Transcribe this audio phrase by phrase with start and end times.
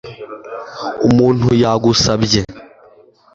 [1.07, 2.41] Umuntu yagusabye